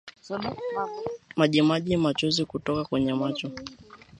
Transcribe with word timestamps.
Majimaji 1.35 1.97
machozi 1.97 2.45
kutoka 2.45 2.85
kwenye 2.85 3.13
macho 3.13 3.51